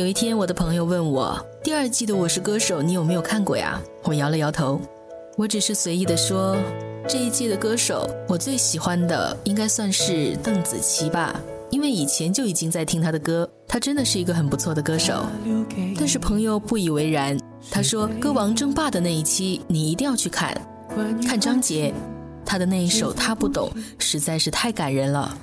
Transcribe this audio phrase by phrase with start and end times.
[0.00, 3.78] 有一天，我的朋友问我，第二季的《我是歌手》你有没有看过呀？
[4.04, 4.80] 我摇了摇头，
[5.36, 6.56] 我只是随意的说，
[7.06, 15.26] 这一季的歌手，我最喜欢的应该算是邓紫棋吧，因为以前就已经在听她的歌，她真的是一个很不错的歌手。
[15.98, 17.38] 但是朋友不以为然，
[17.70, 20.58] 他说《歌王争霸》的那一期你一定要去看，
[21.28, 21.92] 看张杰。
[22.42, 25.36] 他的那一首《他不懂》实在是太感人了。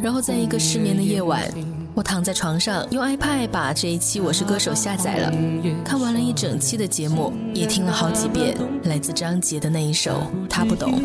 [0.00, 1.44] 然后在一个失眠的夜晚，
[1.96, 5.32] 我躺在床上，用 iPad 把这一期《我是歌手》下载了，
[5.82, 11.00] 看完了一整期的节目，也听了好几遍来自张杰的那一首《他不懂》。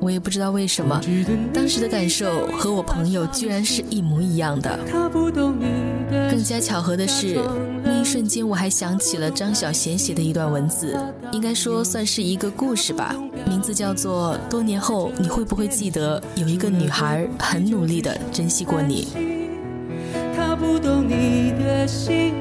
[0.00, 1.00] 我也不知道为什么，
[1.52, 4.76] 当时的感受和我朋友居然是一模一样的。
[6.28, 7.40] 更加巧合的是，
[7.84, 10.98] 那一瞬间我还想起了张小娴写的一段文字，
[11.30, 13.14] 应该说算是一个故事吧，
[13.46, 19.08] 名字叫做《多年后你会不会记得有一个女孩很努力的珍惜过你》。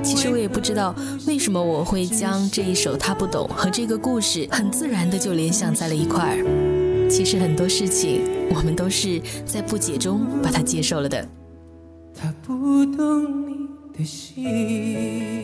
[0.01, 0.95] 其实我也不知道
[1.27, 7.09] 为什么我会将这一首《他不懂》和这个故事很自然的就联想在了一块儿。
[7.09, 11.27] 其实很多事情，我们都是在不解中把它接受了的。
[12.15, 13.67] 他不懂你
[13.97, 15.43] 的心。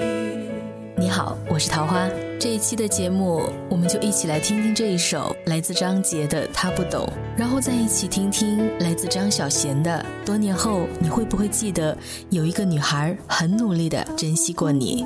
[0.99, 2.09] 你好，我是桃花。
[2.37, 7.07] 这一期的节目，我们就一起来听听这一首来自张杰的《他不懂》，
[7.39, 11.97] 然后再一起听听来自张小娴的《多年后你会不会记得
[12.31, 15.05] 有一个女孩很努力的珍惜过你》。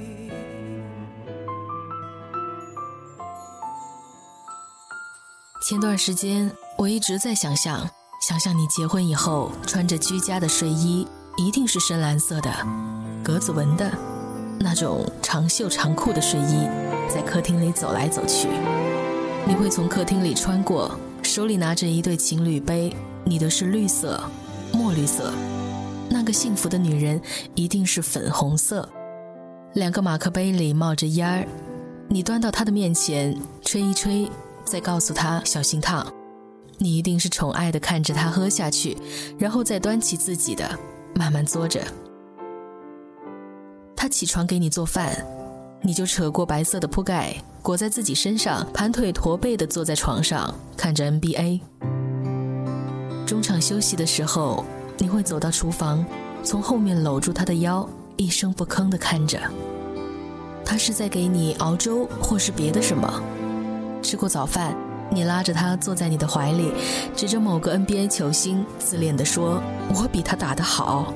[5.63, 7.87] 前段时间，我一直在想象，
[8.19, 11.07] 想象你结婚以后穿着居家的睡衣，
[11.37, 12.51] 一定是深蓝色的，
[13.23, 13.91] 格子纹的，
[14.59, 16.67] 那种长袖长裤的睡衣，
[17.07, 18.49] 在客厅里走来走去。
[19.47, 22.91] 你会从客厅里穿过，手里拿着一对情侣杯，
[23.23, 24.19] 你的是绿色，
[24.73, 25.31] 墨绿色。
[26.09, 27.21] 那个幸福的女人
[27.53, 28.89] 一定是粉红色，
[29.75, 31.47] 两个马克杯里冒着烟儿，
[32.09, 34.27] 你端到她的面前，吹一吹。
[34.65, 36.05] 再告诉他小心烫，
[36.77, 38.97] 你一定是宠爱的看着他喝下去，
[39.37, 40.77] 然后再端起自己的
[41.15, 41.81] 慢慢嘬着。
[43.95, 45.25] 他起床给你做饭，
[45.81, 51.59] 你就扯过白色的铺盖裹在自己身上，盘腿驼背的坐在床上看着 NBA。
[53.25, 54.65] 中场休息的时候，
[54.97, 56.03] 你会走到厨房，
[56.43, 59.39] 从后面搂住他的腰，一声不吭的看着。
[60.65, 63.21] 他是在给你熬粥，或是别的什么？
[64.01, 64.75] 吃过早饭，
[65.09, 66.73] 你拉着他坐在你的怀里，
[67.15, 69.61] 指着某个 NBA 球星，自恋地说
[69.93, 71.13] ：“我比他打得好。”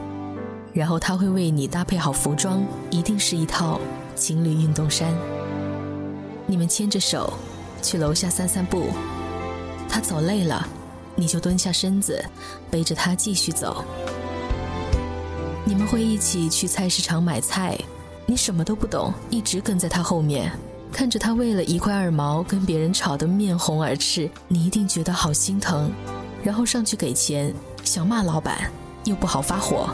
[0.72, 3.80] 然后他会为你搭配好服装，一定是一套
[4.16, 5.14] 情侣运动衫。
[6.46, 7.34] 你们牵着手
[7.82, 8.90] 去楼下散散步，
[9.90, 10.68] 他走累了，
[11.16, 12.24] 你就蹲下身子，
[12.70, 13.84] 背着他继续走。
[15.64, 17.76] 你们会一起去菜市场买菜，
[18.26, 20.52] 你什么都不懂，一直跟在他后面。
[20.96, 25.92] 看着他为了一块二毛跟别人吵得面红耳赤，你一定觉得好心疼，
[26.42, 28.72] 然后上去给钱，想骂老板，
[29.04, 29.90] 又不好发火，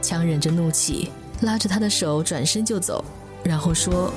[0.00, 3.04] 强忍着怒气，拉着他的手转身就走，
[3.42, 4.12] 然后说：“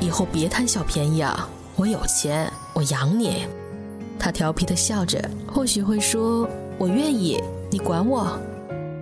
[0.00, 3.46] 以后别贪小便宜啊，我有钱，我养你。”
[4.20, 5.18] 他调皮的笑着，
[5.50, 8.38] 或许会说：“我愿意，你管我。”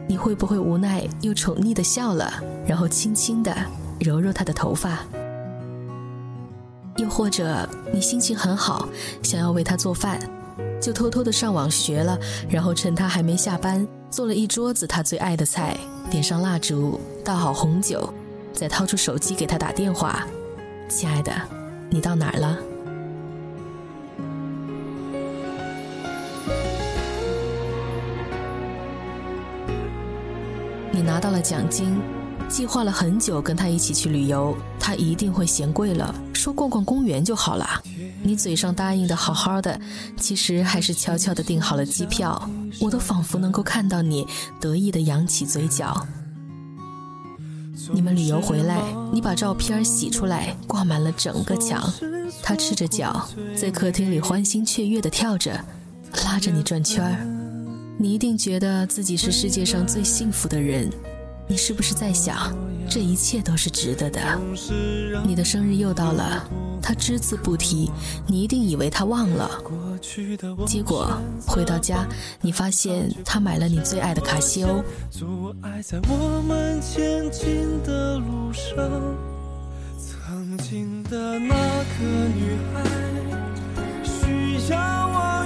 [0.07, 2.33] 你会不会无奈又宠溺的笑了，
[2.65, 3.53] 然后轻轻的
[3.99, 5.01] 揉揉他的头发？
[7.01, 8.87] 又或者你心情很好，
[9.23, 10.21] 想要为他做饭，
[10.83, 15.79] 就偷偷的上网学了，然后趁他还没下班，做了一桌子他最爱的菜，
[16.11, 18.13] 点上蜡烛，倒好红酒，
[18.53, 20.27] 再掏出手机给他打电话
[20.91, 21.33] ：“亲爱的，
[21.89, 22.59] 你到哪儿了？”
[30.93, 31.99] 你拿到了奖金。
[32.49, 37.69] 计划了很久跟他一起去旅游，他一定会嫌贵了，说逛逛公园就好了。
[38.23, 39.79] 你嘴上答应的好好的，
[40.17, 42.51] 其实还是悄悄的订好了机票。
[42.81, 44.27] 我都仿佛能够看到你
[44.59, 46.07] 得意的扬起嘴角。
[47.93, 48.81] 你们旅游回来，
[49.13, 51.93] 你把照片洗出来，挂满了整个墙。
[52.43, 55.63] 他赤着脚在客厅里欢欣雀跃的跳着，
[56.25, 57.27] 拉着你转圈儿。
[57.99, 60.91] 你一定觉得自己是世界上最幸福的人，
[61.51, 62.57] 你是不是在想，
[62.89, 64.21] 这一切都是值得的？
[65.27, 66.49] 你的生日又到了，
[66.81, 67.91] 他只字不提，
[68.29, 69.51] 你一定以为他忘了。
[70.65, 71.11] 结果
[71.45, 72.07] 回到家，
[72.41, 74.81] 你发现他买了你最爱的卡西欧。
[75.11, 78.77] 阻碍在我们前进的路上，
[79.99, 82.85] 曾经的那个女孩，
[84.05, 85.45] 需要我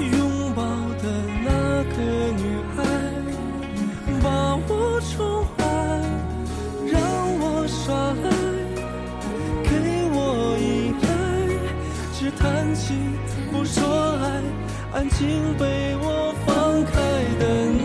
[14.95, 16.95] 安静被我放开
[17.41, 17.84] 的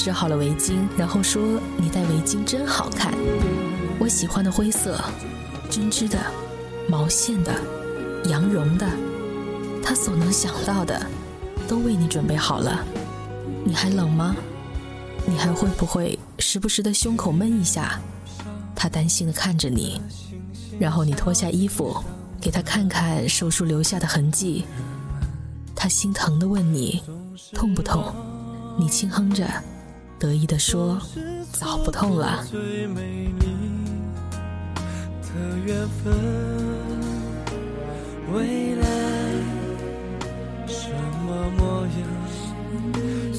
[0.00, 3.12] 织好了围巾，然后说你戴围巾真好看？
[3.98, 4.98] 我喜欢的灰色，
[5.68, 6.18] 针织的、
[6.88, 7.52] 毛线的、
[8.24, 8.86] 羊绒的，
[9.82, 11.06] 他所能想到的，
[11.68, 12.82] 都为你准备好了。
[13.62, 14.34] 你还冷吗？
[15.26, 18.00] 你还会不会时不时的胸口闷一下？
[18.74, 20.00] 他担心的看着你，
[20.78, 22.02] 然后你脱下衣服，
[22.40, 24.64] 给他看看手术留下的痕迹。
[25.76, 27.02] 他心疼的问你，
[27.52, 28.14] 痛不痛？
[28.78, 29.46] 你轻哼着，
[30.20, 31.00] 得意地说
[31.50, 32.44] ：“早不痛了。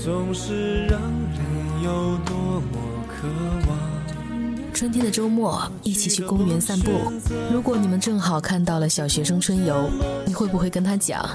[0.04, 3.28] 总是让人有多么渴
[3.70, 3.78] 望。”
[4.74, 7.14] 春天的周末，一起去公园散步。
[7.54, 9.88] 如果你们正好看到了小学生春游，
[10.26, 11.30] 你会不会跟他讲，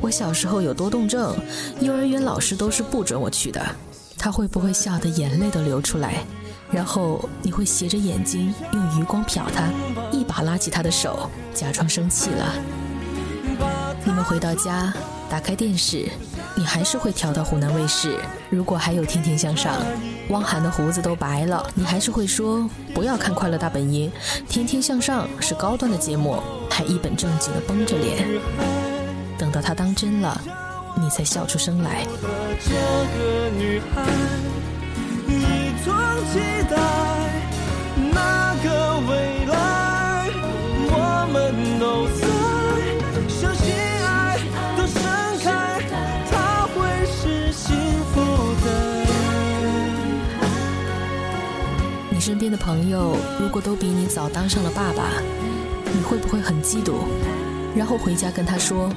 [0.00, 1.34] 我小时候有多动症，
[1.80, 3.60] 幼儿园老师都是不准我去的？
[4.24, 6.14] 他会不会笑得眼泪都流出来？
[6.72, 9.70] 然后你会斜着眼睛用余光瞟他，
[10.10, 12.54] 一把拉起他的手，假装生气了。
[14.02, 14.90] 你们回到家，
[15.28, 16.08] 打开电视，
[16.54, 18.18] 你还是会调到湖南卫视。
[18.48, 19.74] 如果还有《天天向上》，
[20.30, 24.10] 汪涵的胡子都白了，你还是会说不要看《快乐大本营》，
[24.48, 28.26] 《天天向上》是高端的节目，还一本正经的绷着脸。
[29.36, 30.40] 等到他当真了，
[30.96, 32.06] 你才笑出声来。
[32.60, 34.02] 这个女孩
[35.28, 35.30] 一
[35.84, 35.92] 同
[36.32, 36.38] 期
[36.70, 36.76] 待
[38.12, 38.66] 那个
[39.08, 39.52] 未来，
[40.90, 40.92] 我
[41.32, 41.34] 们
[41.78, 42.22] 都在
[43.28, 43.64] 相信
[44.02, 44.38] 爱
[44.76, 44.94] 都盛
[45.42, 45.46] 开，
[46.30, 46.32] 它
[46.68, 46.74] 会
[47.52, 47.76] 幸
[48.12, 48.14] 福
[48.64, 48.66] 的。
[52.10, 55.10] 你身边的朋友如果都比你早当上了爸爸，
[55.92, 56.94] 你会不会很嫉妒？
[57.76, 58.88] 然后回家跟他说：“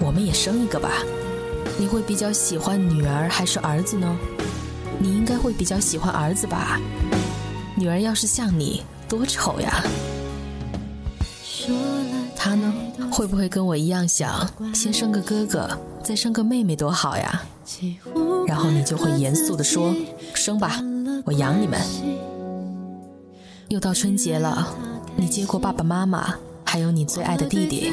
[0.00, 0.90] 我们也生一个吧。”
[1.78, 4.16] 你会比较喜欢女儿还是儿子呢？
[4.98, 6.80] 你应该会比较喜欢儿子吧？
[7.76, 9.84] 女儿要是像你，多丑呀！
[12.36, 12.74] 他呢，
[13.12, 15.70] 会不会跟我一样想，先生个哥哥，
[16.02, 17.42] 再生个妹妹多好呀？
[18.46, 19.94] 然后你就会严肃地说
[20.34, 20.80] ：“生吧，
[21.24, 21.78] 我养你们。”
[23.68, 24.74] 又到春节了，
[25.14, 27.92] 你接过爸爸妈妈，还有你最爱的弟弟，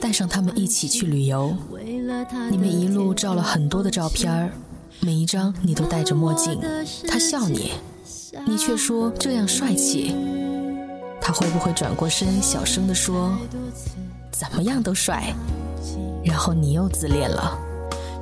[0.00, 1.56] 带上他们一起去旅游。
[2.50, 4.50] 你们一路照了很多的照片儿，
[5.00, 6.60] 每一张你都戴着墨镜。
[7.08, 7.72] 他笑你，
[8.46, 10.14] 你却说这样帅气。
[11.20, 13.36] 他会不会转过身，小声地说
[14.30, 15.34] ：“怎么样都帅。”
[16.24, 17.58] 然后你又自恋了。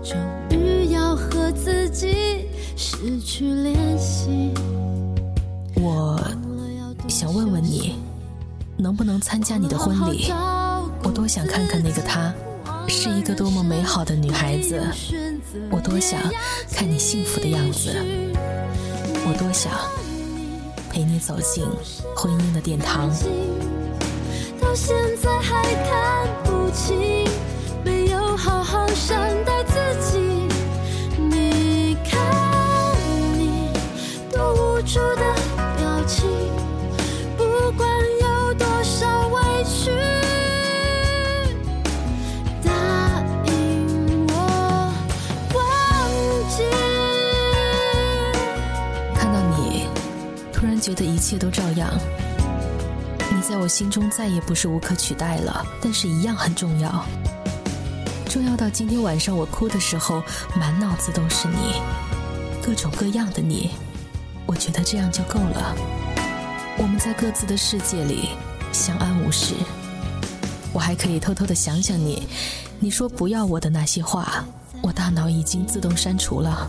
[0.03, 0.17] 终
[0.50, 4.53] 于要和自己失去联系。
[5.76, 6.19] 我
[7.09, 7.97] 想问问你，
[8.79, 10.33] 能不能参加你的婚礼？
[11.03, 12.33] 我多想看看那个她，
[12.88, 14.81] 是一个多么美好的女孩子。
[15.71, 16.21] 我多想
[16.73, 17.91] 看你幸福的样子。
[19.26, 19.73] 我多想
[20.91, 21.64] 陪你走进
[22.14, 23.11] 婚姻的殿堂。
[24.61, 27.29] 到现在还看不清，
[27.85, 28.84] 没有好好
[50.85, 51.91] 觉得一切都照样。
[53.35, 57.07] 你在我心中再也不是无可取代了，但是一样很重要。
[58.29, 60.23] 重要到今天晚上我哭的时候，
[60.55, 61.81] 满脑子都是你，
[62.62, 63.71] 各种各样的你。
[64.45, 65.75] 我觉得这样就够了。
[66.76, 68.29] 我们在各自的世界里
[68.71, 69.55] 相安无事。
[70.71, 72.29] 我还可以偷偷的想想你，
[72.79, 74.45] 你说不要我的那些话，
[74.83, 76.69] 我大脑已经自动删除了。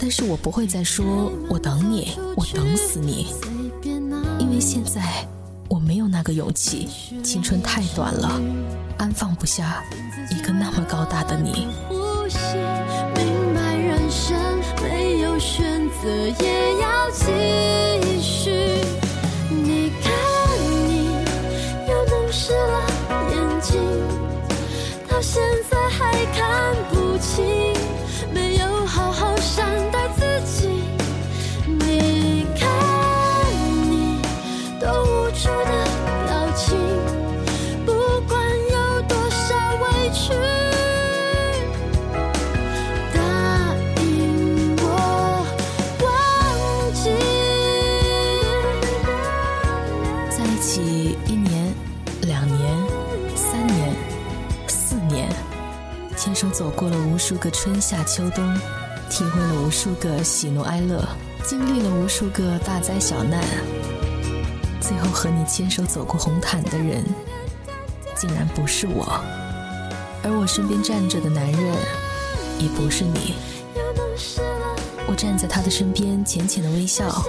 [0.00, 3.26] 但是我不会再说我等你，我等死你，
[4.38, 5.02] 因为现在
[5.68, 6.88] 我没有那个勇气。
[7.22, 8.40] 青春太短了，
[8.96, 9.84] 安放不下
[10.30, 11.68] 一个那么高大的你。
[11.86, 12.38] 呼吸，
[13.14, 14.34] 明白人生
[14.82, 16.08] 没有选择，
[16.42, 18.50] 也要继续。
[19.50, 20.10] 你看，
[20.88, 21.12] 你
[21.90, 22.86] 又弄湿了
[23.30, 23.78] 眼睛，
[25.06, 27.44] 到现在还看不清，
[57.62, 58.58] 春夏秋冬，
[59.10, 61.06] 体会了无数个喜怒哀乐，
[61.44, 63.44] 经历了无数个大灾小难，
[64.80, 67.04] 最后和你牵手走过红毯的人，
[68.16, 69.04] 竟然不是我，
[70.22, 71.76] 而我身边站着的男人，
[72.58, 73.34] 也不是你。
[75.06, 77.22] 我站在他的身边，浅浅的微笑，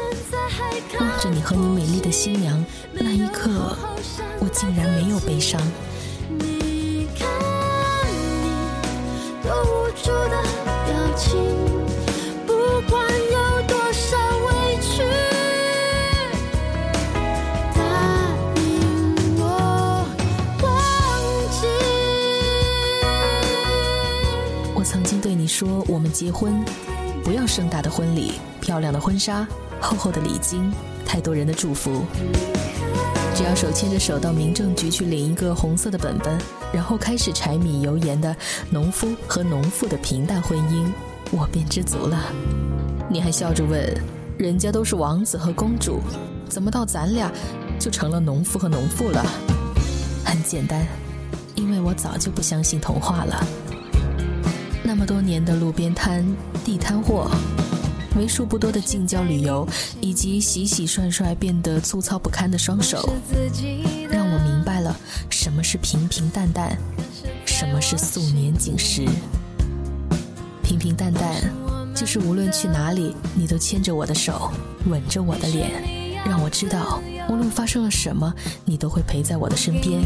[0.98, 3.76] 望着你和你美丽的新娘，那一刻，
[4.40, 5.62] 我竟然没有悲伤。
[11.22, 11.38] 情，
[12.48, 14.50] 不管有多少委
[14.82, 15.04] 屈，
[17.76, 17.80] 答
[18.56, 18.60] 应
[19.38, 19.44] 我
[20.64, 20.66] 忘
[21.52, 21.62] 记。
[24.74, 26.66] 我曾经对你说，我们结婚，
[27.24, 29.48] 不要盛大的婚礼，漂亮的婚纱，
[29.80, 30.74] 厚厚的礼金，
[31.06, 32.04] 太多人的祝福。
[33.34, 36.38] 只要手牵着手到民政局去领一个红色的本本，
[36.74, 38.36] 然后开始柴米油盐的
[38.70, 40.92] 农夫和农妇的平淡婚姻，
[41.32, 42.22] 我便知足了。
[43.10, 43.82] 你还笑着问，
[44.38, 46.00] 人家都是王子和公主，
[46.50, 47.32] 怎么到咱俩
[47.80, 49.26] 就成了农夫和农妇了？
[50.24, 50.86] 很简单，
[51.56, 53.46] 因为我早就不相信童话了。
[54.84, 56.26] 那么多年的路边摊、
[56.66, 57.32] 地摊货，
[58.18, 59.68] 为数不多的近郊旅游，
[60.02, 63.14] 以及洗洗涮涮变得粗糙不堪的双手，
[64.10, 64.96] 让我明白了
[65.30, 66.78] 什么是平平淡淡，
[67.46, 69.06] 什么是素年锦时。
[70.72, 71.36] 平平淡淡，
[71.94, 74.50] 就是无论去哪里，你都牵着我的手，
[74.86, 75.70] 吻着我的脸，
[76.26, 80.02] 让我知道，无论发生了什么，你都会陪在我的身边。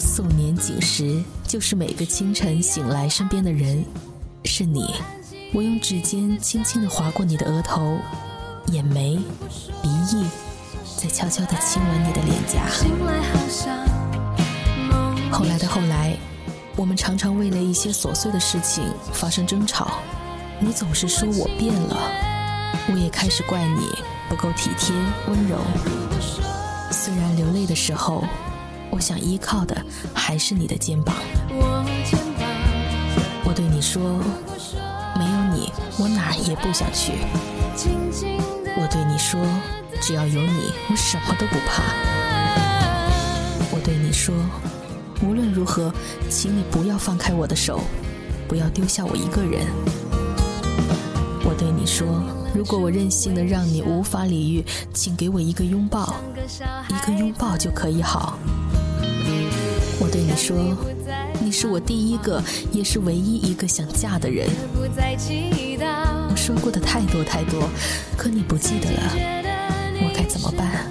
[0.00, 3.84] 素年锦时，就是每个清晨醒来，身边的人
[4.44, 4.92] 是你。
[5.54, 7.96] 我用指尖轻轻地划过你的额头、
[8.72, 9.16] 眼眉、
[9.82, 10.26] 鼻翼，
[10.96, 12.66] 再悄悄地亲吻你的脸颊。
[15.30, 16.16] 后来的后来，
[16.80, 18.82] 我们常常为了一些琐碎的事情
[19.12, 19.98] 发生争吵。
[20.58, 21.94] 你总是说我变了，
[22.90, 23.86] 我也开始怪你
[24.30, 24.96] 不够体贴
[25.28, 25.58] 温柔。
[26.90, 28.24] 虽然流泪的时候，
[28.88, 29.76] 我想依靠的
[30.14, 31.14] 还是你的肩膀。
[33.44, 34.18] 我对你说，
[35.18, 37.12] 没有你，我哪儿也不想去。
[38.78, 39.38] 我对你说，
[40.00, 42.29] 只要有你，我什么都不怕。
[45.70, 45.92] 何，
[46.28, 47.80] 请你不要放开我的手，
[48.48, 49.64] 不要丢下我一个人。
[51.44, 52.06] 我对你说，
[52.52, 56.16] 如果我任性的让你无法理喻，请给我一个拥抱，
[56.88, 58.36] 一个拥抱就可以好。
[60.00, 60.56] 我对你说，
[61.40, 64.48] 你是我第一个，也是唯一一个想嫁的人。
[64.76, 67.68] 我说过的太多太多，
[68.16, 69.12] 可你不记得了，
[70.02, 70.90] 我该怎么办？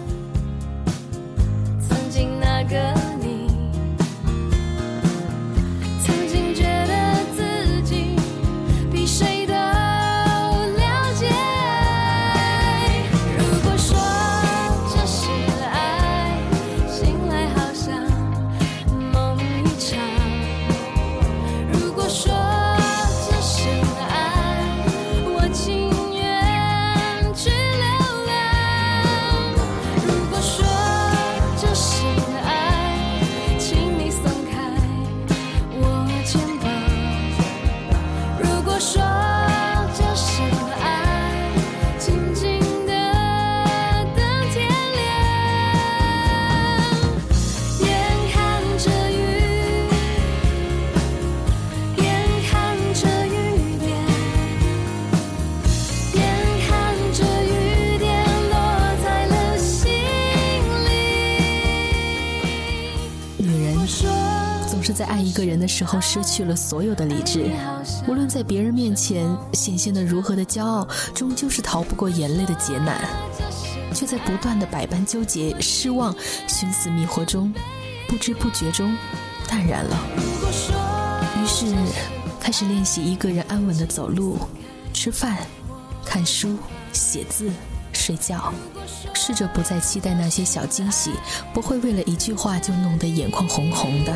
[65.70, 67.52] 时候失去了所有的理智，
[68.08, 73.00] 无论在别人面前显现的如何的骄傲，终究是逃不过眼泪的劫难，
[73.94, 76.14] 却在不断的百般纠结、失望、
[76.48, 77.54] 寻死觅活中，
[78.08, 78.98] 不知不觉中
[79.48, 79.98] 淡然了。
[81.38, 81.68] 于是，
[82.42, 84.40] 开始练习一个人安稳的走路、
[84.92, 85.38] 吃饭、
[86.04, 86.58] 看书、
[86.92, 87.52] 写字。
[88.10, 88.52] 睡觉，
[89.14, 91.12] 试着不再期待那些小惊喜，
[91.54, 94.12] 不会为了一句话就弄得眼眶红红的，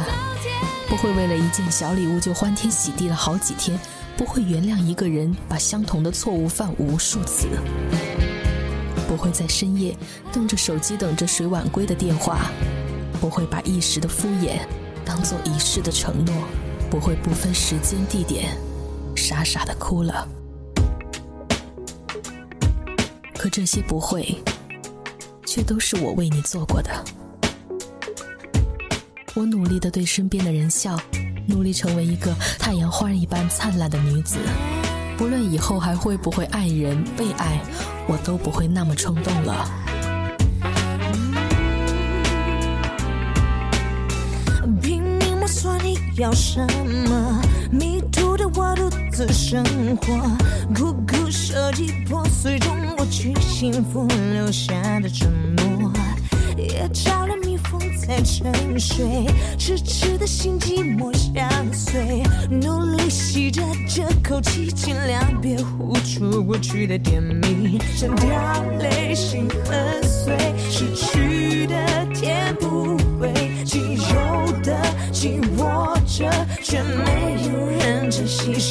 [0.89, 3.79] 不会为了一件小礼物就欢天喜地了好几天，
[4.17, 7.47] 不会原谅一个人把相同的错误犯无数次，
[9.07, 9.95] 不会在深夜
[10.31, 12.49] 瞪着手机等着谁晚归的电话，
[13.21, 14.57] 不会把一时的敷衍
[15.05, 16.33] 当做一世的承诺，
[16.89, 18.57] 不会不分时间地点
[19.15, 20.27] 傻傻的哭了。
[23.43, 24.25] 可这些不会，
[25.45, 27.03] 却都是我为你做过的。
[29.35, 30.97] 我努力的对身边的人笑，
[31.45, 34.37] 努力成为一个太阳花一般灿烂的女子。
[35.17, 37.59] 不论以后还会不会爱人、被爱，
[38.07, 39.69] 我都不会那么冲动了。
[44.81, 46.65] 拼命摸索你要什
[47.09, 47.41] 么？
[48.45, 49.63] 我独自生
[49.97, 50.13] 活，
[50.75, 55.91] 苦苦设计破碎中我去幸福留下的承诺，
[56.57, 59.25] 也找了蜜蜂在沉睡，
[59.57, 70.37] 痴痴的心寂寞相随，努力吸着这口气，尽量别呼出过去的甜蜜，想掉泪心很碎，
[70.69, 71.32] 失去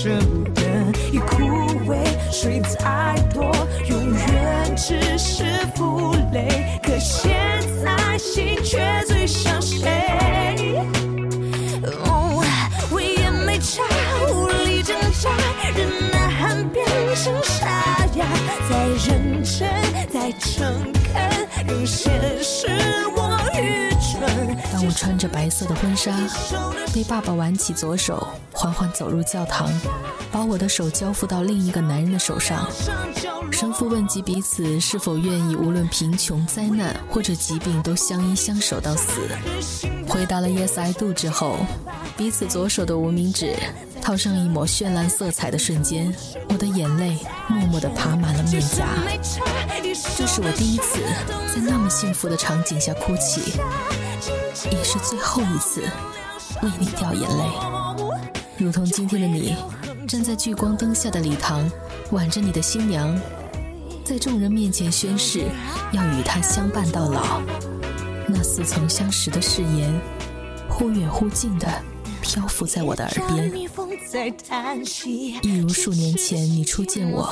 [0.03, 0.63] 舍不得
[1.13, 1.45] 已枯
[1.87, 1.97] 萎，
[2.33, 3.55] 水再多，
[3.89, 5.45] 永远只是
[5.77, 6.72] 负累。
[25.03, 26.17] 穿着白色的婚纱，
[26.95, 29.69] 被爸爸挽起左手，缓缓走入教堂，
[30.31, 32.69] 把我的手交付到另一个男人的手上。
[33.51, 39.23] 神父问及彼此是否愿意，无论贫穷、灾难或者疾病，都相依相守到死。
[40.09, 41.57] 回答了 Yes I do 之后，
[42.17, 43.57] 彼此左手的无名指
[44.01, 46.15] 套上一抹绚烂色彩的瞬间，
[46.49, 48.87] 我的眼泪默默地爬满了面颊。
[50.17, 51.01] 这是我第一次
[51.53, 53.59] 在那么幸福的场景下哭泣，
[54.71, 55.83] 也是最后一次
[56.63, 57.45] 为你掉眼泪。
[58.59, 59.57] 如同今天的你，
[60.07, 61.69] 站在聚光灯下的礼堂，
[62.11, 63.19] 挽着你的新娘，
[64.05, 65.47] 在众人面前宣誓
[65.93, 67.41] 要与她相伴到老。
[68.27, 70.01] 那似曾相识的誓言，
[70.69, 71.69] 忽远忽近的
[72.33, 73.53] 漂浮在我的耳边，
[75.43, 77.31] 一如数年前你初见我，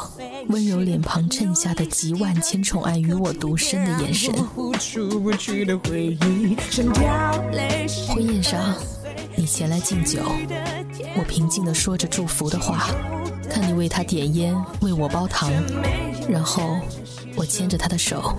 [0.49, 4.31] 温柔脸庞衬下的集万千宠爱于我独身的眼神。
[8.07, 8.75] 婚宴上，
[9.37, 10.19] 你前来敬酒，
[11.17, 12.91] 我平静地说着祝福的话，
[13.49, 15.51] 看你为他点烟，为我煲糖，
[16.29, 16.79] 然后
[17.37, 18.35] 我牵着他的手，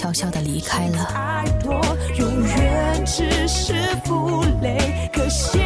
[0.00, 1.04] 悄悄地离开了。
[1.12, 1.78] 太多，
[2.16, 3.74] 永远只是
[4.06, 5.10] 负累。
[5.12, 5.60] 可现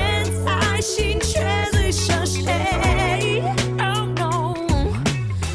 [0.45, 2.43] 在心却最想谁
[3.79, 4.57] ？Oh no，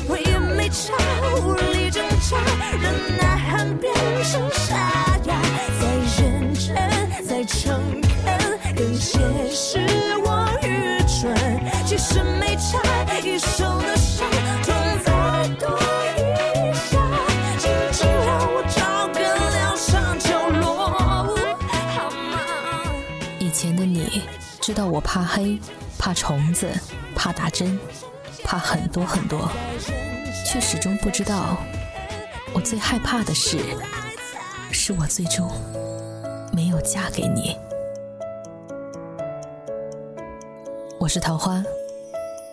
[0.08, 0.94] 我也没差，
[1.44, 2.38] 无力挣扎，
[2.82, 4.50] 人呐喊变成
[25.00, 25.58] 我怕黑，
[25.98, 26.70] 怕虫子，
[27.16, 27.80] 怕打针，
[28.44, 29.50] 怕很多很多，
[30.46, 31.56] 却始终不知道，
[32.54, 33.60] 我最害怕的事，
[34.74, 35.50] 是我最终
[36.52, 37.56] 没有嫁给你。
[41.00, 41.64] 我是桃花，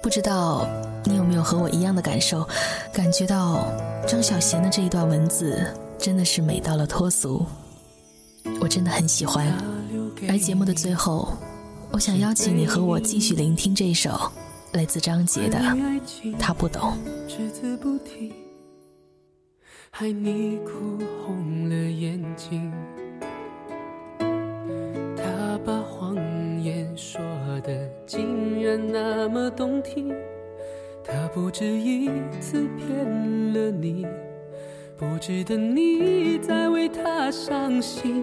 [0.01, 0.69] 不知道
[1.03, 2.49] 你有没有和我一样的感受，
[2.93, 3.67] 感觉到
[4.07, 5.67] 张小娴的这一段文字
[5.99, 7.45] 真的是美到了脱俗，
[8.61, 9.53] 我真的很喜欢。
[10.29, 11.37] 而节目的最后，
[11.93, 14.11] 我想邀请你和我继续聆听这首
[14.73, 15.59] 来自张杰的
[16.39, 16.93] 《他不懂》。
[17.27, 18.33] 只字不提，
[19.91, 22.71] 害你哭红了眼睛。
[25.17, 26.17] 他把谎
[26.63, 27.21] 言说
[27.63, 30.15] 的竟然那么动听，
[31.03, 34.07] 他不止一次骗了你，
[34.99, 38.23] 不值得你再为他伤心。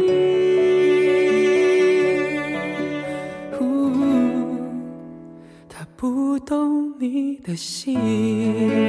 [7.41, 8.80] 的心。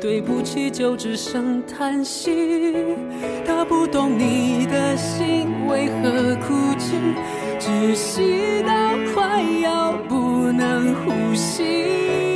[0.00, 2.86] 对不起就只剩叹息。
[3.46, 6.96] 他不懂你的心为何哭泣，
[7.58, 12.29] 窒息到快要不能呼吸。